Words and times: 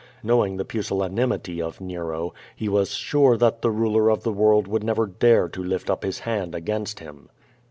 Knowing 0.23 0.57
the 0.57 0.65
pusillanimity 0.65 1.61
of 1.61 1.79
Nero, 1.79 2.33
he 2.55 2.67
was 2.67 2.89
sure 2.95 3.37
that 3.37 3.61
the 3.61 3.69
ruler 3.69 4.09
of 4.09 4.23
the 4.23 4.31
world 4.33 4.67
would 4.67 4.83
never 4.83 5.05
dare 5.05 5.47
to 5.49 5.63
lift 5.63 5.91
up 5.91 6.01
his 6.03 6.21
hand 6.21 6.55
against 6.55 6.99
him. 7.01 7.29